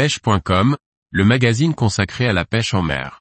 pêche.com, 0.00 0.78
le 1.10 1.24
magazine 1.26 1.74
consacré 1.74 2.26
à 2.26 2.32
la 2.32 2.46
pêche 2.46 2.72
en 2.72 2.80
mer. 2.80 3.20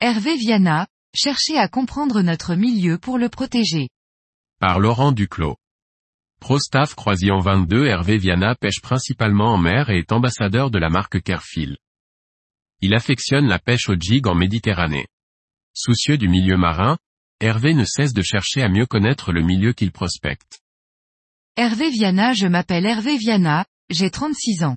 Hervé 0.00 0.36
Viana, 0.36 0.86
cherchez 1.12 1.58
à 1.58 1.66
comprendre 1.66 2.22
notre 2.22 2.54
milieu 2.54 2.98
pour 2.98 3.18
le 3.18 3.28
protéger. 3.28 3.88
Par 4.60 4.78
Laurent 4.78 5.10
Duclos. 5.10 5.56
Prostaff 6.38 6.94
Croisillon 6.94 7.40
22 7.40 7.86
Hervé 7.86 8.16
Viana 8.16 8.54
pêche 8.54 8.80
principalement 8.80 9.54
en 9.54 9.58
mer 9.58 9.90
et 9.90 9.98
est 9.98 10.12
ambassadeur 10.12 10.70
de 10.70 10.78
la 10.78 10.88
marque 10.88 11.20
Kerfil. 11.20 11.78
Il 12.80 12.94
affectionne 12.94 13.48
la 13.48 13.58
pêche 13.58 13.88
au 13.88 13.96
jig 13.98 14.26
en 14.26 14.34
Méditerranée. 14.34 15.06
Soucieux 15.74 16.16
du 16.16 16.28
milieu 16.28 16.56
marin, 16.56 16.96
Hervé 17.40 17.74
ne 17.74 17.84
cesse 17.84 18.12
de 18.12 18.22
chercher 18.22 18.62
à 18.62 18.68
mieux 18.68 18.86
connaître 18.86 19.32
le 19.32 19.42
milieu 19.42 19.72
qu'il 19.72 19.90
prospecte. 19.90 20.60
Hervé 21.56 21.90
Viana 21.90 22.34
Je 22.34 22.46
m'appelle 22.46 22.86
Hervé 22.86 23.16
Viana, 23.16 23.66
j'ai 23.90 24.10
36 24.10 24.62
ans. 24.62 24.76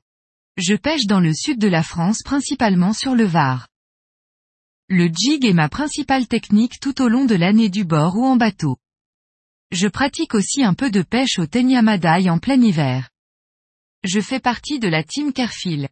Je 0.58 0.76
pêche 0.76 1.06
dans 1.06 1.20
le 1.20 1.34
sud 1.34 1.60
de 1.60 1.68
la 1.68 1.84
France 1.84 2.24
principalement 2.24 2.94
sur 2.94 3.14
le 3.14 3.26
Var. 3.26 3.68
Le 4.90 5.08
jig 5.08 5.46
est 5.46 5.54
ma 5.54 5.70
principale 5.70 6.28
technique 6.28 6.80
tout 6.80 7.02
au 7.02 7.08
long 7.08 7.26
de 7.26 7.36
l'année 7.36 7.70
du 7.70 7.86
bord 7.86 8.18
ou 8.18 8.26
en 8.26 8.36
bateau. 8.36 8.78
Je 9.72 9.88
pratique 9.88 10.34
aussi 10.34 10.64
un 10.64 10.74
peu 10.74 10.92
de 10.92 11.02
pêche 11.02 11.40
au 11.40 11.46
Tenyamadaï 11.46 12.30
en 12.30 12.40
plein 12.40 12.62
hiver. 12.62 13.10
Je 14.04 14.20
fais 14.20 14.40
partie 14.40 14.80
de 14.80 14.88
la 14.88 15.04
team 15.04 15.32
Kerfil. 15.32 15.88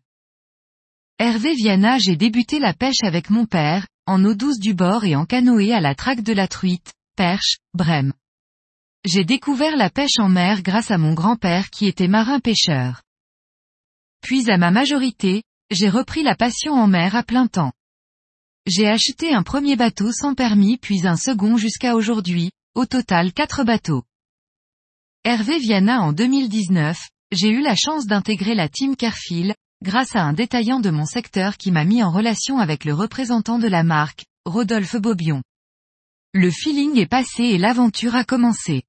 Hervé 1.21 1.53
Viana 1.53 1.97
J'ai 1.97 2.15
débuté 2.15 2.59
la 2.59 2.73
pêche 2.73 3.03
avec 3.03 3.29
mon 3.29 3.45
père, 3.45 3.85
en 4.05 4.23
eau 4.23 4.33
douce 4.33 4.57
du 4.57 4.73
bord 4.73 5.03
et 5.03 5.17
en 5.17 5.25
canoë 5.25 5.73
à 5.73 5.81
la 5.81 5.93
traque 5.93 6.21
de 6.21 6.31
la 6.31 6.47
truite, 6.47 6.93
perche, 7.17 7.57
brème. 7.73 8.13
J'ai 9.03 9.25
découvert 9.25 9.75
la 9.75 9.89
pêche 9.89 10.17
en 10.17 10.29
mer 10.29 10.61
grâce 10.61 10.91
à 10.91 10.97
mon 10.97 11.13
grand-père 11.13 11.71
qui 11.71 11.87
était 11.87 12.07
marin-pêcheur. 12.07 13.01
Puis 14.21 14.49
à 14.49 14.57
ma 14.57 14.71
majorité, 14.71 15.43
j'ai 15.71 15.89
repris 15.89 16.23
la 16.23 16.35
passion 16.35 16.71
en 16.71 16.87
mer 16.87 17.17
à 17.17 17.23
plein 17.23 17.47
temps. 17.47 17.73
J'ai 18.65 18.87
acheté 18.87 19.33
un 19.33 19.43
premier 19.43 19.75
bateau 19.75 20.13
sans 20.13 20.35
permis 20.35 20.77
puis 20.77 21.05
un 21.05 21.17
second 21.17 21.57
jusqu'à 21.57 21.95
aujourd'hui, 21.95 22.51
au 22.75 22.85
total 22.85 23.33
quatre 23.33 23.65
bateaux. 23.65 24.03
Hervé 25.25 25.59
Viana 25.59 26.01
en 26.01 26.13
2019, 26.13 26.97
j'ai 27.33 27.49
eu 27.49 27.59
la 27.61 27.75
chance 27.75 28.05
d'intégrer 28.05 28.55
la 28.55 28.69
team 28.69 28.95
Carfil, 28.95 29.53
grâce 29.81 30.15
à 30.15 30.23
un 30.23 30.33
détaillant 30.33 30.79
de 30.79 30.89
mon 30.89 31.05
secteur 31.05 31.57
qui 31.57 31.71
m'a 31.71 31.85
mis 31.85 32.03
en 32.03 32.11
relation 32.11 32.59
avec 32.59 32.85
le 32.85 32.93
représentant 32.93 33.59
de 33.59 33.67
la 33.67 33.83
marque, 33.83 34.25
Rodolphe 34.45 34.97
Bobion. 34.97 35.41
Le 36.33 36.51
feeling 36.51 36.97
est 36.97 37.07
passé 37.07 37.43
et 37.43 37.57
l'aventure 37.57 38.15
a 38.15 38.23
commencé. 38.23 38.83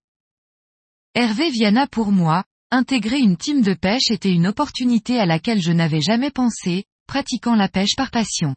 Hervé 1.14 1.50
Viana 1.50 1.86
pour 1.86 2.12
moi, 2.12 2.44
intégrer 2.70 3.18
une 3.18 3.36
team 3.36 3.62
de 3.62 3.74
pêche 3.74 4.10
était 4.10 4.32
une 4.32 4.46
opportunité 4.46 5.18
à 5.18 5.26
laquelle 5.26 5.60
je 5.60 5.72
n'avais 5.72 6.00
jamais 6.00 6.30
pensé, 6.30 6.84
pratiquant 7.06 7.54
la 7.54 7.68
pêche 7.68 7.96
par 7.96 8.10
passion. 8.10 8.54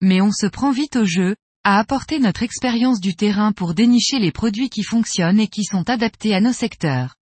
Mais 0.00 0.20
on 0.20 0.32
se 0.32 0.46
prend 0.46 0.70
vite 0.70 0.96
au 0.96 1.04
jeu, 1.04 1.36
à 1.64 1.78
apporter 1.78 2.18
notre 2.18 2.42
expérience 2.42 3.00
du 3.00 3.14
terrain 3.14 3.52
pour 3.52 3.74
dénicher 3.74 4.18
les 4.18 4.32
produits 4.32 4.70
qui 4.70 4.82
fonctionnent 4.82 5.38
et 5.38 5.46
qui 5.46 5.62
sont 5.62 5.88
adaptés 5.88 6.34
à 6.34 6.40
nos 6.40 6.52
secteurs. 6.52 7.14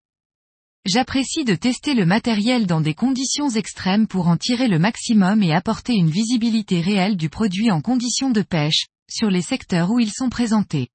J'apprécie 0.86 1.44
de 1.44 1.54
tester 1.54 1.92
le 1.92 2.06
matériel 2.06 2.66
dans 2.66 2.80
des 2.80 2.94
conditions 2.94 3.50
extrêmes 3.50 4.06
pour 4.06 4.28
en 4.28 4.38
tirer 4.38 4.66
le 4.66 4.78
maximum 4.78 5.42
et 5.42 5.52
apporter 5.52 5.92
une 5.92 6.10
visibilité 6.10 6.80
réelle 6.80 7.18
du 7.18 7.28
produit 7.28 7.70
en 7.70 7.82
conditions 7.82 8.30
de 8.30 8.40
pêche, 8.40 8.86
sur 9.10 9.28
les 9.28 9.42
secteurs 9.42 9.90
où 9.90 9.98
ils 10.00 10.12
sont 10.12 10.30
présentés. 10.30 10.88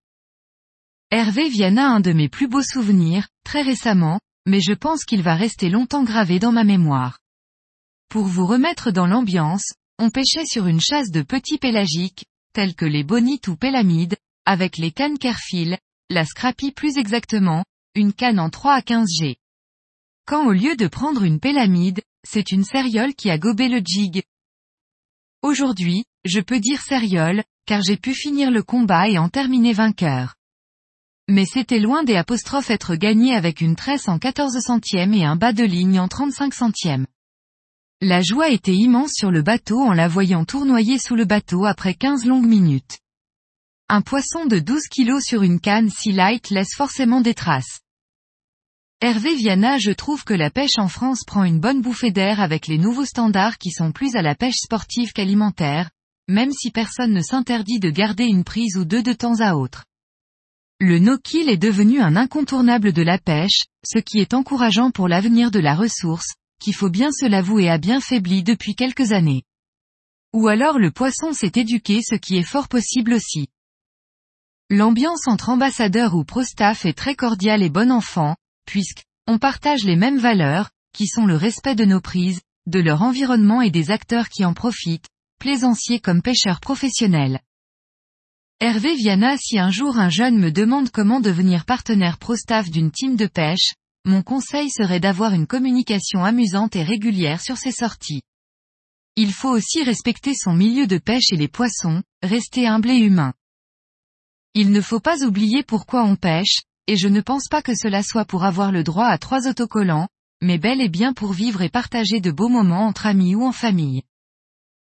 Hervé 1.11 1.50
Viana 1.50 1.88
un 1.88 2.00
de 2.00 2.13
mes 2.13 2.30
plus 2.30 2.47
beaux 2.47 2.63
souvenirs, 2.63 3.28
très 3.44 3.61
récemment, 3.61 4.19
mais 4.47 4.59
je 4.59 4.73
pense 4.73 5.06
qu'il 5.06 5.22
va 5.22 5.35
rester 5.35 5.69
longtemps 5.69 6.03
gravé 6.03 6.40
dans 6.40 6.52
ma 6.52 6.63
mémoire. 6.63 7.19
Pour 8.09 8.25
vous 8.25 8.47
remettre 8.47 8.90
dans 8.90 9.06
l'ambiance, 9.06 9.73
on 10.00 10.09
pêchait 10.09 10.46
sur 10.46 10.66
une 10.66 10.81
chasse 10.81 11.12
de 11.12 11.22
petits 11.22 11.59
pélagiques, 11.59 12.25
tels 12.53 12.73
que 12.73 12.85
les 12.85 13.03
bonites 13.03 13.47
ou 13.47 13.56
pélamides, 13.56 14.17
avec 14.46 14.78
les 14.78 14.91
cannes 14.91 15.19
Kerfil, 15.19 15.78
la 16.09 16.25
scrappy 16.25 16.72
plus 16.72 16.97
exactement, 16.97 17.63
une 17.94 18.13
canne 18.13 18.40
en 18.40 18.50
3 18.50 18.73
à 18.73 18.81
15 18.81 19.07
G. 19.19 19.38
Quand 20.28 20.47
au 20.47 20.53
lieu 20.53 20.75
de 20.75 20.88
prendre 20.88 21.24
une 21.24 21.40
pélamide, 21.40 22.02
c'est 22.28 22.52
une 22.52 22.63
céréole 22.63 23.13
qui 23.13 23.30
a 23.30 23.38
gobé 23.38 23.69
le 23.69 23.80
jig. 23.86 24.24
Aujourd'hui, 25.44 26.06
je 26.24 26.40
peux 26.40 26.59
dire 26.59 26.81
céréole, 26.81 27.44
car 27.68 27.84
j'ai 27.84 27.97
pu 27.97 28.16
finir 28.16 28.50
le 28.50 28.64
combat 28.64 29.08
et 29.08 29.19
en 29.19 29.30
terminer 29.30 29.74
vainqueur. 29.74 30.34
Mais 31.28 31.46
c'était 31.46 31.80
loin 31.80 32.03
des 32.03 32.16
apostrophes 32.16 32.72
être 32.72 32.96
gagné 32.96 33.35
avec 33.35 33.62
une 33.62 33.75
tresse 33.75 34.08
en 34.08 34.18
14 34.18 34.59
centièmes 34.62 35.14
et 35.14 35.25
un 35.25 35.35
bas 35.35 35.53
de 35.53 35.64
ligne 35.64 36.00
en 36.00 36.08
35 36.08 36.56
centièmes. 36.56 37.06
La 38.02 38.24
joie 38.24 38.50
était 38.50 38.75
immense 38.75 39.12
sur 39.14 39.30
le 39.30 39.44
bateau 39.44 39.80
en 39.80 39.94
la 39.94 40.08
voyant 40.08 40.44
tournoyer 40.44 40.97
sous 40.97 41.16
le 41.16 41.25
bateau 41.25 41.66
après 41.66 41.94
15 41.94 42.25
longues 42.25 42.47
minutes. 42.47 42.97
Un 43.90 44.02
poisson 44.02 44.47
de 44.47 44.58
12 44.58 44.88
kilos 44.88 45.24
sur 45.24 45.44
une 45.44 45.59
canne 45.59 45.91
si 45.91 46.12
light 46.12 46.50
laisse 46.50 46.74
forcément 46.75 47.22
des 47.22 47.35
traces. 47.35 47.84
Hervé 49.01 49.35
Viana 49.35 49.78
je 49.78 49.91
trouve 49.91 50.23
que 50.23 50.33
la 50.33 50.50
pêche 50.50 50.78
en 50.78 50.88
France 50.88 51.23
prend 51.28 51.44
une 51.44 51.59
bonne 51.59 51.81
bouffée 51.81 52.11
d'air 52.11 52.39
avec 52.39 52.67
les 52.67 52.78
nouveaux 52.78 53.06
standards 53.06 53.57
qui 53.57 53.72
sont 53.72 53.91
plus 53.91 54.16
à 54.16 54.22
la 54.22 54.35
pêche 54.35 54.56
sportive 54.56 55.11
qu'alimentaire, 55.11 55.91
même 56.29 56.51
si 56.53 56.72
personne 56.72 57.11
ne 57.11 57.22
s'interdit 57.22 57.79
de 57.79 57.89
garder 57.89 58.23
une 58.23 58.45
prise 58.45 58.78
ou 58.78 58.85
deux 58.85 59.03
de 59.03 59.11
temps 59.11 59.41
à 59.41 59.55
autre. 59.55 59.84
Le 60.79 60.97
no-kill 61.00 61.50
est 61.50 61.57
devenu 61.57 62.00
un 62.00 62.16
incontournable 62.16 62.94
de 62.94 63.01
la 63.01 63.17
pêche, 63.17 63.66
ce 63.85 64.00
qui 64.00 64.19
est 64.19 64.34
encourageant 64.34 64.91
pour 64.91 65.09
l'avenir 65.09 65.51
de 65.51 65.59
la 65.59 65.75
ressource, 65.75 66.34
qu'il 66.61 66.73
faut 66.73 66.89
bien 66.89 67.11
se 67.11 67.25
l'avouer 67.25 67.69
a 67.69 67.78
bien 67.78 68.00
faibli 68.00 68.44
depuis 68.44 68.75
quelques 68.75 69.11
années. 69.11 69.44
Ou 70.34 70.47
alors 70.47 70.79
le 70.79 70.91
poisson 70.91 71.34
s'est 71.34 71.51
éduqué 71.55 72.01
ce 72.01 72.16
qui 72.16 72.38
est 72.38 72.44
fort 72.44 72.69
possible 72.69 73.13
aussi. 73.13 73.50
L'ambiance 74.69 75.28
entre 75.28 75.50
ambassadeurs 75.50 76.16
ou 76.16 76.23
pro-staff 76.23 76.85
est 76.85 76.97
très 76.97 77.16
cordiale 77.16 77.61
et 77.61 77.69
bon 77.69 77.91
enfant, 77.91 78.35
puisque, 78.66 79.03
on 79.28 79.38
partage 79.38 79.84
les 79.84 79.96
mêmes 79.96 80.20
valeurs, 80.20 80.70
qui 80.94 81.08
sont 81.08 81.26
le 81.26 81.36
respect 81.36 81.76
de 81.76 81.86
nos 81.86 82.02
prises, 82.02 82.42
de 82.68 82.80
leur 82.80 83.02
environnement 83.02 83.62
et 83.62 83.72
des 83.72 83.92
acteurs 83.92 84.30
qui 84.30 84.46
en 84.46 84.53
profitent, 84.53 85.09
plaisanciers 85.40 86.00
comme 86.00 86.22
pêcheurs 86.22 86.59
professionnels. 86.59 87.40
Hervé 88.62 88.96
Viana 88.96 89.38
si 89.38 89.59
un 89.59 89.70
jour 89.70 89.98
un 89.98 90.09
jeune 90.09 90.38
me 90.38 90.52
demande 90.52 90.90
comment 90.90 91.20
devenir 91.20 91.66
partenaire 91.66 92.18
pro-staff 92.18 92.72
d'une 92.72 92.92
team 92.92 93.16
de 93.16 93.28
pêche, 93.28 93.74
mon 94.06 94.22
conseil 94.22 94.70
serait 94.70 95.00
d'avoir 95.00 95.34
une 95.34 95.47
communication 95.47 96.24
amusante 96.24 96.76
et 96.76 96.84
régulière 96.84 97.42
sur 97.42 97.58
ses 97.58 97.72
sorties. 97.72 98.22
Il 99.18 99.34
faut 99.34 99.50
aussi 99.50 99.84
respecter 99.84 100.34
son 100.36 100.53
milieu 100.53 100.88
de 100.88 100.97
pêche 100.97 101.32
et 101.32 101.38
les 101.38 101.47
poissons, 101.47 102.03
rester 102.22 102.68
humble 102.68 102.92
et 102.92 102.97
humain. 102.97 103.34
Il 104.53 104.72
ne 104.72 104.82
faut 104.82 105.00
pas 105.00 105.24
oublier 105.26 105.64
pourquoi 105.64 106.03
on 106.03 106.16
pêche, 106.16 106.62
et 106.88 106.97
je 106.97 107.07
ne 107.07 107.22
pense 107.22 107.47
pas 107.47 107.62
que 107.62 107.75
cela 107.75 108.03
soit 108.03 108.25
pour 108.25 108.44
avoir 108.44 108.72
le 108.72 108.84
droit 108.84 109.07
à 109.07 109.18
trois 109.18 109.47
autocollants, 109.47 110.07
mais 110.41 110.57
bel 110.57 110.81
et 110.81 110.90
bien 110.90 111.13
pour 111.13 111.34
vivre 111.34 111.62
et 111.62 111.69
partager 111.69 112.19
de 112.19 112.31
beaux 112.31 112.50
moments 112.50 112.85
entre 112.85 113.06
amis 113.06 113.35
ou 113.35 113.44
en 113.46 113.51
famille. 113.51 114.03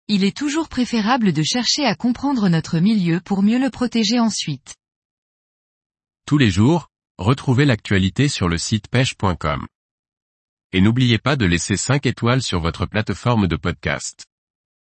Il 0.09 0.25
est 0.25 0.37
toujours 0.37 0.69
préférable 0.69 1.33
de 1.33 1.43
chercher 1.43 1.85
à 1.85 1.95
comprendre 1.95 2.49
notre 2.49 2.79
milieu 2.79 3.21
pour 3.21 3.43
mieux 3.43 3.59
le 3.59 3.71
protéger 3.71 4.19
ensuite. 4.19 4.77
Tous 6.27 6.39
les 6.39 6.51
jours, 6.51 6.89
Retrouvez 7.19 7.65
l'actualité 7.65 8.29
sur 8.29 8.49
le 8.49 8.59
site 8.59 8.87
pêche.com. 8.87 9.67
Et 10.71 10.81
n'oubliez 10.81 11.19
pas 11.19 11.35
de 11.35 11.47
laisser 11.47 11.77
5 11.77 12.07
étoiles 12.07 12.43
sur 12.43 12.61
votre 12.61 12.87
plateforme 12.87 13.49
de 13.49 13.57
podcast. 13.57 14.28